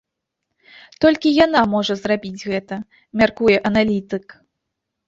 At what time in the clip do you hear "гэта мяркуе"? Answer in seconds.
2.53-3.55